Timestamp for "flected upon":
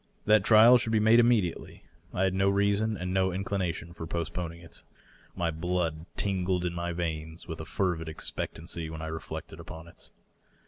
9.19-9.87